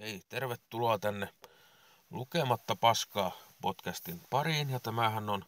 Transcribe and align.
Hei, 0.00 0.22
tervetuloa 0.28 0.98
tänne 0.98 1.28
Lukematta 2.10 2.76
paskaa 2.76 3.32
podcastin 3.60 4.20
pariin. 4.30 4.70
Ja 4.70 4.80
tämähän 4.80 5.30
on 5.30 5.44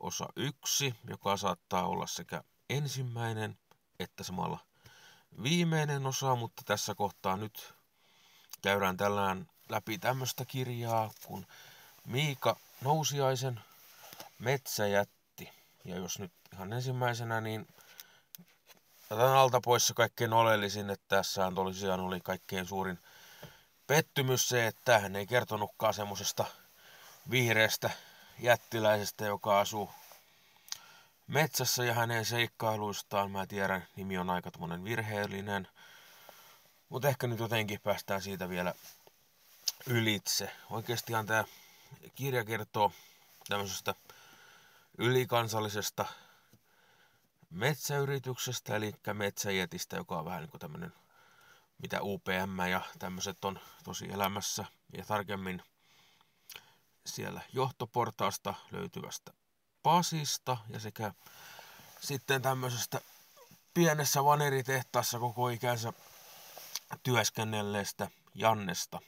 osa 0.00 0.26
yksi, 0.36 0.94
joka 1.08 1.36
saattaa 1.36 1.86
olla 1.86 2.06
sekä 2.06 2.42
ensimmäinen 2.70 3.58
että 3.98 4.24
samalla 4.24 4.58
viimeinen 5.42 6.06
osa, 6.06 6.34
mutta 6.34 6.62
tässä 6.66 6.94
kohtaa 6.94 7.36
nyt 7.36 7.74
käydään 8.62 8.96
tällään 8.96 9.48
läpi 9.68 9.98
tämmöistä 9.98 10.44
kirjaa 10.44 11.10
kuin 11.26 11.46
Miika 12.06 12.56
Nousiaisen 12.80 13.60
Metsäjätti. 14.38 15.50
Ja 15.84 15.96
jos 15.96 16.18
nyt 16.18 16.32
ihan 16.52 16.72
ensimmäisenä, 16.72 17.40
niin 17.40 17.68
otan 19.10 19.36
alta 19.36 19.60
pois 19.60 19.86
se 19.86 19.94
kaikkein 19.94 20.32
oleellisin, 20.32 20.90
että 20.90 21.16
tässä 21.16 21.52
tosiaan 21.54 22.00
oli 22.00 22.20
kaikkein 22.20 22.66
suurin 22.66 22.98
pettymys 23.86 24.48
se, 24.48 24.66
että 24.66 24.98
hän 24.98 25.16
ei 25.16 25.26
kertonutkaan 25.26 25.94
semmoisesta 25.94 26.44
vihreästä 27.30 27.90
jättiläisestä, 28.38 29.24
joka 29.24 29.60
asuu 29.60 29.90
metsässä 31.26 31.84
ja 31.84 31.94
hänen 31.94 32.24
seikkailuistaan. 32.24 33.30
Mä 33.30 33.46
tiedän, 33.46 33.86
nimi 33.96 34.18
on 34.18 34.30
aika 34.30 34.50
virheellinen, 34.84 35.68
mutta 36.88 37.08
ehkä 37.08 37.26
nyt 37.26 37.38
jotenkin 37.38 37.80
päästään 37.80 38.22
siitä 38.22 38.48
vielä 38.48 38.74
ylitse. 39.86 40.50
Oikeastihan 40.70 41.26
tämä 41.26 41.44
kirja 42.14 42.44
kertoo 42.44 42.92
tämmöisestä 43.48 43.94
ylikansallisesta 44.98 46.04
metsäyrityksestä, 47.50 48.76
eli 48.76 48.94
metsäjätistä, 49.12 49.96
joka 49.96 50.18
on 50.18 50.24
vähän 50.24 50.40
niin 50.40 50.50
kuin 50.50 50.60
tämmöinen, 50.60 50.92
mitä 51.84 52.02
UPM 52.02 52.58
ja 52.70 52.80
tämmöiset 52.98 53.44
on 53.44 53.60
tosi 53.84 54.12
elämässä, 54.12 54.64
ja 54.96 55.04
tarkemmin 55.04 55.62
siellä 57.06 57.40
johtoportaasta 57.52 58.54
löytyvästä 58.70 59.32
pasista 59.82 60.56
ja 60.68 60.80
sekä 60.80 61.12
sitten 62.00 62.42
tämmöisestä 62.42 63.00
pienessä 63.74 64.24
vaneritehtaassa 64.24 65.18
koko 65.18 65.48
ikänsä 65.48 65.92
työskennelleestä 67.02 68.10
Jannesta. 68.34 69.00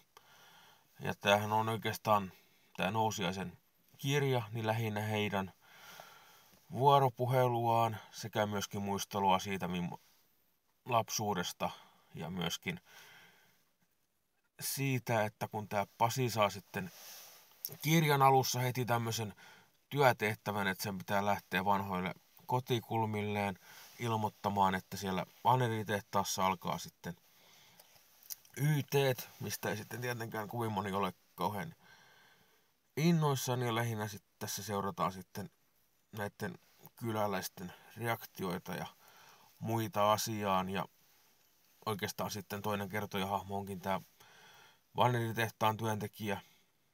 Ja 1.01 1.15
tämähän 1.15 1.53
on 1.53 1.69
oikeastaan 1.69 2.33
tämä 2.77 2.91
nousiaisen 2.91 3.59
kirja, 3.99 4.43
niin 4.53 4.67
lähinnä 4.67 5.01
heidän 5.01 5.53
vuoropuheluaan 6.73 7.97
sekä 8.11 8.47
myöskin 8.47 8.83
muistelua 8.83 9.39
siitä 9.39 9.69
lapsuudesta 10.85 11.71
ja 12.17 12.31
myöskin 12.31 12.81
siitä, 14.61 15.25
että 15.25 15.49
kun 15.49 15.69
tämä 15.69 15.87
Pasi 15.99 16.31
saa 16.31 16.51
sitten 16.51 16.91
kirjan 17.83 18.23
alussa 18.23 18.61
heti 18.61 18.85
tämmöisen 18.85 19.35
työtehtävän, 19.89 20.67
että 20.67 20.83
sen 20.83 20.99
pitää 20.99 21.27
lähteä 21.27 21.65
vanhoille 21.65 22.15
kotikulmilleen 22.47 23.59
ilmoittamaan, 23.99 24.75
että 24.75 24.97
siellä 24.97 25.27
vaneritehtaassa 25.45 26.47
alkaa 26.47 26.79
sitten 26.79 27.17
YT, 28.57 28.95
mistä 29.41 29.71
ei 29.71 29.77
sitten 29.77 30.01
tietenkään 30.01 30.49
kovin 30.49 30.73
moni 30.73 30.93
ole 30.93 31.13
kauhean 31.35 31.75
innoissaan 32.97 33.63
ja 33.63 33.75
lähinnä 33.75 34.09
sitten 34.09 34.31
tässä 34.39 34.63
seurataan 34.63 35.13
sitten 35.13 35.51
näiden 36.13 36.59
kyläläisten 36.97 37.73
reaktioita 37.97 38.75
ja 38.75 38.87
muita 39.59 40.13
asiaan 40.13 40.69
ja 40.69 40.85
oikeastaan 41.87 42.31
sitten 42.31 42.63
toinen 42.63 42.89
kertojahahmo 42.89 43.57
onkin 43.57 43.81
tämä 43.81 44.01
vaneritehtaan 44.97 45.77
työntekijä 45.77 46.41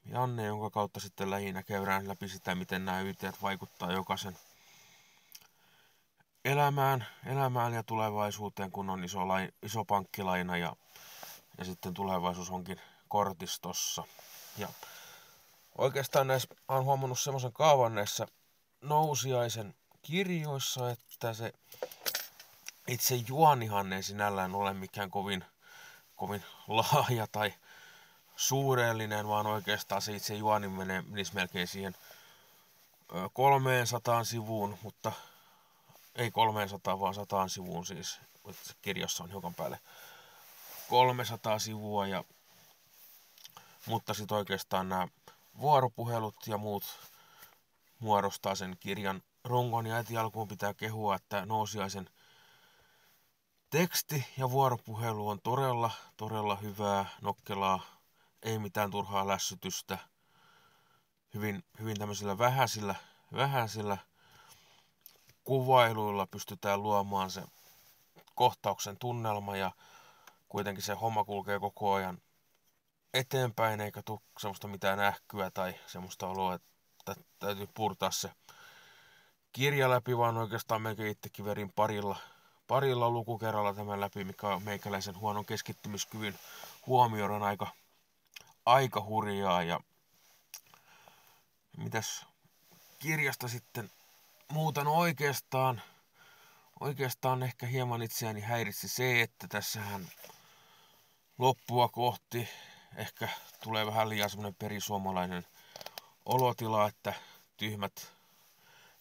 Janne, 0.05 0.45
jonka 0.45 0.71
kautta 0.71 1.01
sitten 1.01 1.31
lähinnä 1.31 1.63
käydään 1.63 2.09
läpi 2.09 2.29
sitä, 2.29 2.55
miten 2.55 2.85
nämä 2.85 3.01
yrittäjät 3.01 3.43
vaikuttaa 3.43 3.93
jokaisen 3.93 4.37
elämään, 6.45 7.07
elämään 7.27 7.73
ja 7.73 7.83
tulevaisuuteen, 7.83 8.73
kun 8.73 8.91
on 8.91 9.05
iso, 9.05 9.29
lain, 9.29 9.55
iso 9.63 9.85
pankkilaina 9.85 10.57
ja, 10.57 10.77
ja 11.59 11.65
sitten 11.65 11.95
tulevaisuus 11.95 12.51
onkin 12.51 12.81
kortistossa. 13.09 14.05
Ja 14.59 14.69
oikeastaan 15.79 16.27
näissä 16.27 16.49
olen 16.69 16.85
huomannut 16.85 17.19
semmoisen 17.19 17.53
kaavan 17.53 17.95
näissä 17.95 18.27
nousiaisen 18.81 19.75
kirjoissa, 20.03 20.91
että 20.91 21.35
se 21.35 21.53
itse 22.89 23.15
juonihan 23.15 23.93
ei 23.93 24.03
sinällään 24.03 24.55
ole 24.55 24.75
mikään 24.75 25.11
kovin, 25.11 25.45
kovin 26.17 26.45
laaja 26.69 27.27
tai 27.27 27.55
suurellinen, 28.37 29.29
vaan 29.29 29.47
oikeastaan 29.47 30.03
se 30.03 30.17
itse 30.17 30.35
juoni 30.35 30.69
menee, 30.69 31.03
menisi 31.03 31.35
melkein 31.35 31.69
siihen 31.69 31.95
300 33.33 34.25
sivuun, 34.25 34.79
mutta 34.83 35.13
ei 36.15 36.31
300, 36.31 37.01
vaan 37.01 37.15
100 37.15 37.49
sivuun 37.49 37.87
siis. 37.87 38.21
Kirjassa 38.83 39.25
on 39.25 39.31
hiukan 39.31 39.55
päälle 39.55 39.81
300 40.89 41.59
sivua, 41.59 42.07
ja, 42.07 42.25
mutta 43.87 44.15
sitten 44.15 44.37
oikeastaan 44.37 44.89
nämä 44.89 45.09
vuoropuhelut 45.59 46.47
ja 46.47 46.59
muut 46.59 46.85
muodostaa 47.99 48.55
sen 48.55 48.77
kirjan 48.81 49.23
rungon, 49.45 49.87
ja 49.87 49.97
heti 49.97 50.17
alkuun 50.17 50.49
pitää 50.49 50.75
kehua, 50.75 51.15
että 51.15 51.47
nousiaisen 51.47 52.11
teksti 53.73 54.27
ja 54.39 54.51
vuoropuhelu 54.51 55.29
on 55.29 55.41
todella, 55.41 55.91
todella 56.17 56.57
hyvää, 56.57 57.07
nokkelaa, 57.21 57.81
ei 58.43 58.59
mitään 58.59 58.91
turhaa 58.91 59.27
lässytystä, 59.27 59.99
hyvin, 61.35 61.65
hyvin 61.81 61.99
tämmöisillä 61.99 62.39
vähäisillä, 62.39 62.95
vähäisillä 63.35 63.99
kuvailuilla 65.45 66.27
pystytään 66.27 66.83
luomaan 66.83 67.31
se 67.31 67.43
kohtauksen 68.35 68.97
tunnelma 68.99 69.57
ja 69.57 69.71
kuitenkin 70.49 70.85
se 70.85 70.95
homma 70.95 71.25
kulkee 71.25 71.61
koko 71.61 71.93
ajan 71.93 72.19
eteenpäin 73.15 73.81
eikä 73.81 74.03
tule 74.03 74.21
semmoista 74.39 74.69
mitään 74.69 75.01
ähkyä 75.01 75.51
tai 75.51 75.75
semmoista 75.87 76.27
oloa, 76.27 76.55
että 76.55 77.15
täytyy 77.39 77.69
purtaa 77.75 78.11
se 78.11 78.31
kirja 79.53 79.91
läpi, 79.91 80.19
vaan 80.19 80.37
oikeastaan 80.37 80.83
melkein 80.83 81.11
itsekin 81.11 81.45
verin 81.45 81.73
parilla, 81.73 82.17
parilla 82.73 83.11
lukukerralla 83.11 83.75
tämän 83.75 84.01
läpi, 84.01 84.25
mikä 84.25 84.47
on 84.49 84.63
meikäläisen 84.63 85.19
huonon 85.19 85.45
keskittymiskyvyn 85.45 86.39
huomioon 86.87 87.43
aika, 87.43 87.67
aika 88.67 89.01
hurjaa. 89.01 89.63
Ja 89.63 89.81
mitäs 91.77 92.27
kirjasta 92.99 93.49
sitten 93.49 93.91
muuten 94.49 94.87
oikeastaan, 94.87 95.83
oikeastaan 96.81 97.43
ehkä 97.43 97.67
hieman 97.67 98.03
itseäni 98.03 98.41
häiritsi 98.41 98.89
se, 98.89 99.23
että 99.23 99.49
tässähän 99.49 100.09
loppua 101.39 101.89
kohti 101.89 102.49
ehkä 102.97 103.29
tulee 103.63 103.87
vähän 103.87 104.09
liian 104.09 104.31
semmoinen 104.31 104.55
perisuomalainen 104.55 105.47
olotila, 106.27 106.87
että 106.87 107.15
tyhmät, 107.57 108.13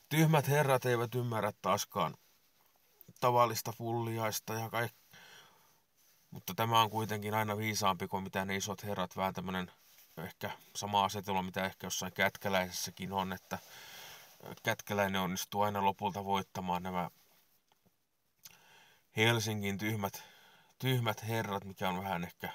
tyhmät 0.09 0.47
herrat 0.47 0.85
eivät 0.85 1.15
ymmärrä 1.15 1.53
taaskaan 1.61 2.17
tavallista 3.21 3.71
fulliaista 3.71 4.53
ja 4.53 4.69
kaikki 4.69 5.01
mutta 6.31 6.53
tämä 6.53 6.81
on 6.81 6.89
kuitenkin 6.89 7.33
aina 7.33 7.57
viisaampi 7.57 8.07
kuin 8.07 8.23
mitä 8.23 8.45
ne 8.45 8.55
isot 8.55 8.83
herrat, 8.83 9.17
vähän 9.17 9.33
tämmöinen 9.33 9.71
ehkä 10.17 10.51
sama 10.75 11.03
asetelma, 11.03 11.41
mitä 11.41 11.65
ehkä 11.65 11.87
jossain 11.87 12.13
kätkäläisessäkin 12.13 13.13
on, 13.13 13.33
että 13.33 13.59
kätkäläinen 14.63 15.21
onnistuu 15.21 15.61
aina 15.61 15.85
lopulta 15.85 16.25
voittamaan 16.25 16.83
nämä 16.83 17.09
Helsingin 19.17 19.77
tyhmät, 19.77 20.23
tyhmät 20.79 21.27
herrat, 21.27 21.63
mikä 21.63 21.89
on 21.89 22.03
vähän 22.03 22.23
ehkä 22.23 22.49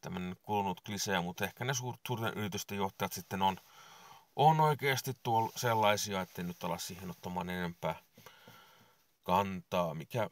tämmöinen 0.00 0.36
kulunut 0.42 0.80
klisee, 0.80 1.20
mutta 1.20 1.44
ehkä 1.44 1.64
ne 1.64 1.74
suurten 1.74 2.34
yritysten 2.34 2.78
johtajat 2.78 3.12
sitten 3.12 3.42
on, 3.42 3.56
on 4.36 4.60
oikeasti 4.60 5.12
tuolla 5.22 5.52
sellaisia, 5.56 6.20
että 6.20 6.42
nyt 6.42 6.64
ala 6.64 6.78
siihen 6.78 7.10
ottamaan 7.10 7.50
enempää 7.50 7.94
kantaa, 9.24 9.94
mikä 9.94 10.30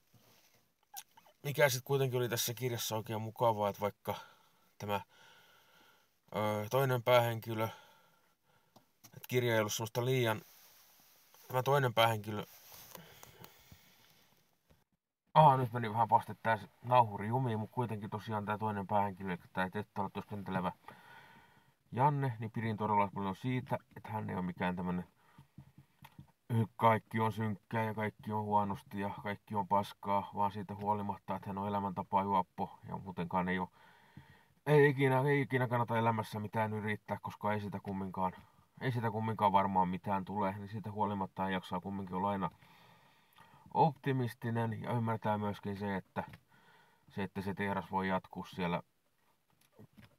mikä 1.42 1.68
sitten 1.68 1.84
kuitenkin 1.84 2.18
oli 2.18 2.28
tässä 2.28 2.54
kirjassa 2.54 2.96
oikein 2.96 3.22
mukavaa, 3.22 3.68
että 3.68 3.80
vaikka 3.80 4.14
tämä 4.78 5.00
ö, 6.36 6.66
toinen 6.70 7.02
päähenkilö, 7.02 7.64
että 9.06 9.28
kirja 9.28 9.54
ei 9.54 9.60
ollut 9.60 9.72
semmoista 9.72 10.04
liian, 10.04 10.42
tämä 11.48 11.62
toinen 11.62 11.94
päähenkilö, 11.94 12.44
Ah, 15.34 15.58
nyt 15.58 15.72
meni 15.72 15.90
vähän 15.92 16.08
pasti 16.08 16.32
tää 16.42 16.58
nauhuri 16.84 17.28
jumiin, 17.28 17.58
mutta 17.58 17.74
kuitenkin 17.74 18.10
tosiaan 18.10 18.44
tämä 18.44 18.58
toinen 18.58 18.86
päähenkilö, 18.86 19.32
eli 19.32 19.40
tämä 19.52 19.70
Tettala 19.70 20.10
työskentelevä 20.10 20.72
Janne, 21.92 22.36
niin 22.38 22.50
pidin 22.50 22.76
todella 22.76 23.10
paljon 23.14 23.36
siitä, 23.36 23.78
että 23.96 24.08
hän 24.08 24.30
ei 24.30 24.36
ole 24.36 24.44
mikään 24.44 24.76
tämmöinen 24.76 25.04
kaikki 26.76 27.20
on 27.20 27.32
synkkää 27.32 27.84
ja 27.84 27.94
kaikki 27.94 28.32
on 28.32 28.44
huonosti 28.44 29.00
ja 29.00 29.10
kaikki 29.22 29.54
on 29.54 29.69
paskaa, 29.69 30.31
vaan 30.34 30.52
siitä 30.52 30.75
huolimatta, 30.75 31.37
että 31.37 31.49
hän 31.49 31.58
on 31.58 31.69
elämäntapa 31.69 32.22
juoppo 32.22 32.78
ja 32.88 32.96
muutenkaan 32.99 33.49
ei 33.49 33.58
ole 33.58 33.69
ei 34.66 34.88
ikinä, 34.88 35.20
ei 35.20 35.40
ikinä 35.40 35.69
kannata 35.69 35.99
elämässä 35.99 36.40
mitään 36.40 36.72
yrittää, 36.72 37.19
koska 37.22 37.52
ei 37.52 37.60
sitä 37.60 37.81
kumminkaan, 37.82 38.32
ei 38.81 38.93
sitä 38.93 39.10
kumminkaan 39.10 39.52
varmaan 39.52 39.88
mitään 39.88 40.25
tule, 40.25 40.52
niin 40.52 40.69
siitä 40.69 40.90
huolimatta 40.90 41.50
jaksaa 41.50 41.81
kumminkin 41.81 42.16
olla 42.16 42.31
aina 42.31 42.50
optimistinen 43.75 44.82
ja 44.82 44.93
ymmärtää 44.93 45.38
myöskin 45.38 45.76
se, 45.76 45.96
että 45.96 46.25
se, 47.08 47.22
että 47.22 47.43
se 47.43 47.54
tehdas 47.54 47.90
voi 47.90 48.08
jatkuu 48.08 48.44
siellä, 48.44 48.82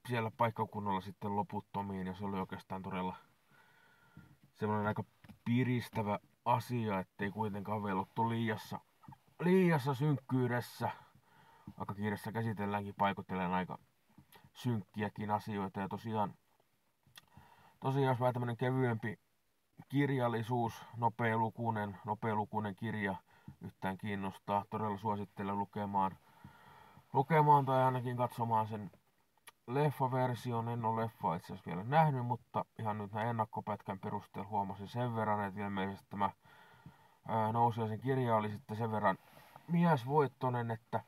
siellä 0.07 0.31
paikkakunnalla 0.37 1.01
sitten 1.01 1.35
loputtomiin. 1.35 2.07
Ja 2.07 2.15
se 2.15 2.25
oli 2.25 2.39
oikeastaan 2.39 2.81
todella 2.81 3.15
semmoinen 4.53 4.87
aika 4.87 5.03
piristävä 5.45 6.19
asia, 6.45 6.99
ettei 6.99 7.31
kuitenkaan 7.31 7.83
velottu 7.83 8.29
liiassa, 8.29 8.79
liiassa 9.39 9.93
synkkyydessä. 9.93 10.89
Aika 11.77 11.93
kiireessä 11.93 12.31
käsitelläänkin 12.31 12.95
paikotellen 12.97 13.53
aika 13.53 13.77
synkkiäkin 14.53 15.31
asioita 15.31 15.79
ja 15.79 15.87
tosiaan, 15.87 16.33
tosiaan 17.79 18.07
jos 18.07 18.19
vähän 18.19 18.33
tämmönen 18.33 18.57
kevyempi 18.57 19.19
kirjallisuus, 19.89 20.85
nopealukuinen, 20.97 21.97
nopealukuinen 22.05 22.75
kirja 22.75 23.15
yhtään 23.61 23.97
kiinnostaa, 23.97 24.65
todella 24.69 24.97
suosittelen 24.97 25.59
lukemaan, 25.59 26.17
lukemaan 27.13 27.65
tai 27.65 27.83
ainakin 27.83 28.17
katsomaan 28.17 28.67
sen 28.67 28.91
leffaversion. 29.67 30.69
En 30.69 30.85
ole 30.85 31.01
leffa 31.01 31.35
itse 31.35 31.53
asiassa 31.53 31.71
vielä 31.71 31.83
nähnyt, 31.83 32.25
mutta 32.25 32.65
ihan 32.79 32.97
nyt 32.97 33.11
näin 33.11 33.27
ennakkopätkän 33.27 33.99
perusteella 33.99 34.49
huomasin 34.49 34.87
sen 34.87 35.15
verran, 35.15 35.43
että 35.47 35.61
ilmeisesti 35.61 36.07
tämä 36.09 36.29
nousee 37.51 37.87
sen 37.87 37.99
kirja 37.99 38.35
oli 38.35 38.49
sitten 38.49 38.77
sen 38.77 38.91
verran 38.91 39.17
miesvoittonen, 39.67 40.71
että 40.71 40.99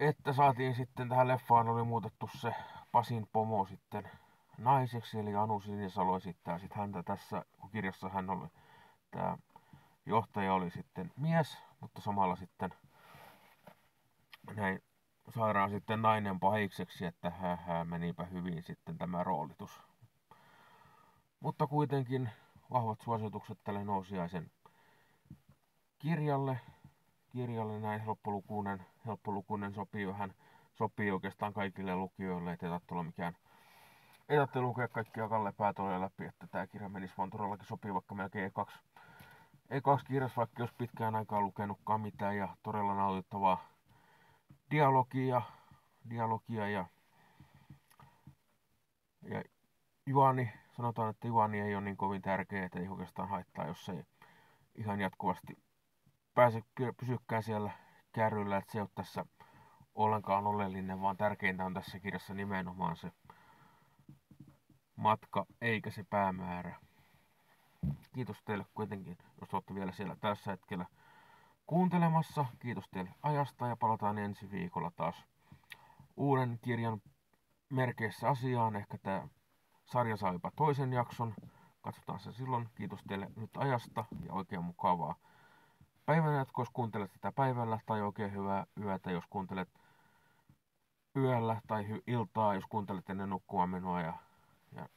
että 0.00 0.32
saatiin 0.32 0.74
sitten 0.74 1.08
tähän 1.08 1.28
leffaan 1.28 1.68
oli 1.68 1.84
muutettu 1.84 2.30
se 2.38 2.54
Pasin 2.92 3.28
pomo 3.32 3.66
sitten 3.66 4.10
naiseksi, 4.58 5.18
eli 5.18 5.34
Anu 5.34 5.60
Sinisalo 5.60 6.16
esittää 6.16 6.58
sitten 6.58 6.78
häntä 6.78 7.02
tässä, 7.02 7.44
kun 7.60 7.70
kirjassa 7.70 8.08
hän 8.08 8.30
oli, 8.30 8.48
tämä 9.10 9.38
johtaja 10.06 10.54
oli 10.54 10.70
sitten 10.70 11.12
mies, 11.16 11.58
mutta 11.80 12.00
samalla 12.00 12.36
sitten 12.36 12.70
näin 14.56 14.82
saadaan 15.34 15.70
sitten 15.70 16.02
nainen 16.02 16.40
pahikseksi, 16.40 17.06
että 17.06 17.30
hä, 17.30 17.56
hä, 17.56 17.84
menipä 17.84 18.24
hyvin 18.24 18.62
sitten 18.62 18.98
tämä 18.98 19.24
roolitus. 19.24 19.82
Mutta 21.40 21.66
kuitenkin 21.66 22.30
vahvat 22.70 23.00
suositukset 23.00 23.58
tälle 23.64 23.84
nousiaisen 23.84 24.50
kirjalle. 25.98 26.60
Kirjalle 27.32 27.80
näin 27.80 28.00
helppolukuinen, 28.00 28.86
helppolukuinen 29.06 29.74
sopii 29.74 30.06
vähän, 30.06 30.34
sopii 30.74 31.10
oikeastaan 31.10 31.52
kaikille 31.52 31.96
lukijoille, 31.96 32.52
ettei 32.52 32.68
tarvitse 32.68 32.94
olla 32.94 33.02
mikään 33.02 33.36
ei 34.28 34.36
tarvitse 34.36 34.60
lukea 34.60 34.88
kaikkia 34.88 35.28
Kalle 35.28 35.52
Päätoja 35.52 36.00
läpi, 36.00 36.24
että 36.24 36.46
tämä 36.46 36.66
kirja 36.66 36.88
menisi 36.88 37.14
vaan 37.18 37.30
todellakin 37.30 37.66
sopii, 37.66 37.94
vaikka 37.94 38.14
melkein 38.14 38.44
ei 38.44 38.50
kaksi, 38.50 38.78
ei 39.70 39.80
kaksi 39.80 40.06
kirjas, 40.06 40.36
vaikka 40.36 40.62
jos 40.62 40.72
pitkään 40.72 41.16
aikaa 41.16 41.40
lukenutkaan 41.40 42.00
mitään 42.00 42.36
ja 42.36 42.48
todella 42.62 42.94
nautittavaa 42.94 43.64
dialogia, 44.70 45.42
dialogia 46.10 46.68
ja, 46.68 46.86
ja 49.22 49.42
juoni, 50.06 50.52
sanotaan, 50.76 51.10
että 51.10 51.28
juoni 51.28 51.60
ei 51.60 51.74
ole 51.74 51.84
niin 51.84 51.96
kovin 51.96 52.22
tärkeä, 52.22 52.64
että 52.64 52.78
ei 52.78 52.88
oikeastaan 52.88 53.28
haittaa, 53.28 53.66
jos 53.66 53.88
ei 53.88 54.04
ihan 54.74 55.00
jatkuvasti 55.00 55.58
pääse 56.34 56.62
pysykään 56.96 57.42
siellä 57.42 57.70
kärryllä, 58.12 58.56
että 58.56 58.72
se 58.72 58.80
on 58.80 58.88
tässä 58.94 59.24
ollenkaan 59.94 60.46
oleellinen, 60.46 61.00
vaan 61.00 61.16
tärkeintä 61.16 61.64
on 61.64 61.74
tässä 61.74 62.00
kirjassa 62.00 62.34
nimenomaan 62.34 62.96
se 62.96 63.12
matka 64.96 65.46
eikä 65.60 65.90
se 65.90 66.04
päämäärä. 66.10 66.76
Kiitos 68.14 68.42
teille 68.44 68.64
kuitenkin, 68.74 69.18
jos 69.40 69.54
olette 69.54 69.74
vielä 69.74 69.92
siellä 69.92 70.16
tässä 70.20 70.50
hetkellä 70.50 70.86
kuuntelemassa. 71.66 72.46
Kiitos 72.58 72.84
teille 72.88 73.10
ajasta 73.22 73.66
ja 73.66 73.76
palataan 73.76 74.18
ensi 74.18 74.50
viikolla 74.50 74.90
taas 74.96 75.24
uuden 76.16 76.58
kirjan 76.62 77.02
merkeissä 77.68 78.28
asiaan. 78.28 78.76
Ehkä 78.76 78.98
tämä 78.98 79.28
sarja 79.84 80.16
saa 80.16 80.32
jopa 80.32 80.50
toisen 80.56 80.92
jakson. 80.92 81.34
Katsotaan 81.80 82.20
se 82.20 82.32
silloin. 82.32 82.68
Kiitos 82.74 83.00
teille 83.08 83.30
nyt 83.36 83.50
ajasta 83.56 84.04
ja 84.26 84.32
oikein 84.32 84.64
mukavaa 84.64 85.14
päivänä, 86.06 86.46
jos 86.58 86.70
kuuntelet 86.72 87.12
tätä 87.12 87.32
päivällä, 87.32 87.78
tai 87.86 88.02
oikein 88.02 88.32
hyvää 88.32 88.66
yötä, 88.80 89.10
jos 89.10 89.24
kuuntelet 89.30 89.68
yöllä, 91.16 91.60
tai 91.66 91.82
hy- 91.82 92.02
iltaa, 92.06 92.54
jos 92.54 92.64
kuuntelet 92.68 93.10
ennen 93.10 93.30
nukkumaan 93.30 93.70
menoa, 93.70 94.00
ja, 94.00 94.12
ja, 94.72 94.88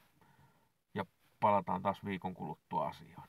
ja 0.94 1.04
palataan 1.40 1.82
taas 1.82 2.04
viikon 2.04 2.34
kuluttua 2.34 2.88
asiaan. 2.88 3.28